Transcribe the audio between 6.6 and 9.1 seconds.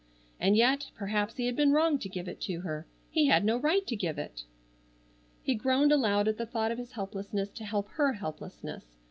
of his helplessness to help her helplessness.